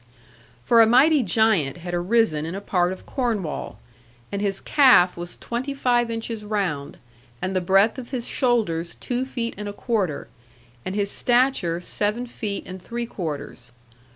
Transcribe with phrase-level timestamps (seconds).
[0.65, 3.77] For a mighty giant had arisen in a part of Cornwall:
[4.31, 6.97] and his calf was twenty five inches round,
[7.39, 10.27] and the breadth of his shoulders two feet and a quarter;
[10.83, 13.71] and his stature seven feet and three quarters.